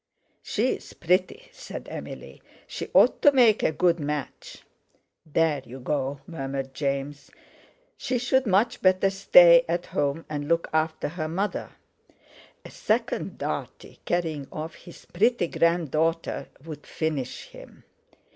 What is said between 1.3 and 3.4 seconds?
said Emily; "she ought to